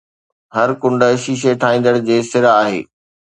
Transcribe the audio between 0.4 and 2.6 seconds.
هر ڪنڊ شيشي ٺاهيندڙ جي سر